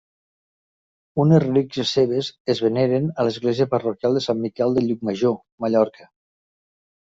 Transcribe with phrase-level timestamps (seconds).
[1.23, 6.13] Unes relíquies seves es veneren a l'Església Parroquial de Sant Miquel de Llucmajor, Mallorca.